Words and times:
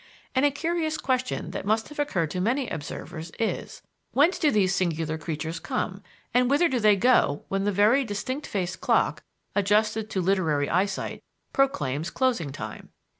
And 0.33 0.45
a 0.45 0.49
curious 0.49 0.97
question 0.97 1.51
that 1.51 1.63
must 1.63 1.89
have 1.89 1.99
occurred 1.99 2.31
to 2.31 2.41
many 2.41 2.67
observers 2.67 3.31
is: 3.37 3.83
Whence 4.13 4.39
do 4.39 4.49
these 4.49 4.73
singular 4.73 5.15
creatures 5.19 5.59
come, 5.59 6.01
and 6.33 6.49
whither 6.49 6.67
do 6.67 6.79
they 6.79 6.95
go 6.95 7.45
when 7.49 7.65
the 7.65 7.71
very 7.71 8.03
distinct 8.03 8.47
faced 8.47 8.81
clock 8.81 9.21
(adjusted 9.53 10.09
to 10.09 10.19
literary 10.21 10.71
eyesight) 10.71 11.21
proclaims 11.53 12.09
closing 12.09 12.51
time? 12.51 12.89